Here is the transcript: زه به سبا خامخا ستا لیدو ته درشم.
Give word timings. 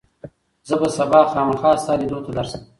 زه 0.67 0.75
به 0.81 0.87
سبا 0.97 1.21
خامخا 1.31 1.71
ستا 1.81 1.93
لیدو 1.99 2.17
ته 2.25 2.31
درشم. 2.37 2.61